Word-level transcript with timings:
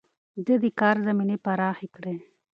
ده 0.45 0.55
د 0.63 0.65
کار 0.79 0.95
زمينې 1.07 1.37
پراخې 1.45 1.87
کړې. 1.95 2.15